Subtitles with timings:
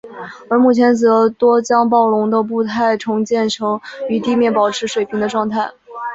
[0.49, 5.69] 而目前则多将暴龙的步态重建成与地面保持水平的状态。